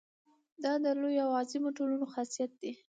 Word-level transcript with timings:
دا 0.63 0.73
د 0.83 0.85
لویو 0.99 1.23
او 1.25 1.31
عظیمو 1.39 1.75
ټولنو 1.77 2.05
خاصیت 2.13 2.51
دی. 2.61 2.71